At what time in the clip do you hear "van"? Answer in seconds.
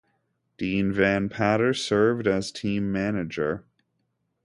0.91-1.29